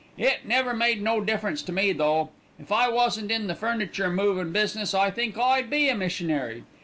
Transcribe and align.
It 0.17 0.47
never 0.47 0.73
made 0.73 0.99
no 0.99 1.21
difference 1.23 1.61
to 1.61 1.71
me, 1.71 1.93
though. 1.93 2.31
If 2.57 2.71
I 2.71 2.89
wasn't 2.89 3.29
in 3.29 3.45
the 3.45 3.53
furniture 3.53 4.09
movin' 4.09 4.51
business 4.51 4.95
I 4.95 5.11
think 5.11 5.37
I'd 5.37 5.69
be 5.69 5.89
a 5.89 5.95
missionary. 5.95 6.63